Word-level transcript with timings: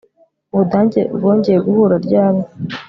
Ubudage 0.53 1.01
bwongeye 1.15 1.59
guhura 1.65 1.95
ryari 2.05 2.41